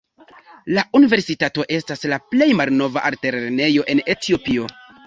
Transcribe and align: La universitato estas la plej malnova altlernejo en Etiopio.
La 0.77 0.83
universitato 0.99 1.67
estas 1.81 2.03
la 2.15 2.19
plej 2.33 2.49
malnova 2.63 3.07
altlernejo 3.13 3.89
en 3.97 4.07
Etiopio. 4.17 4.73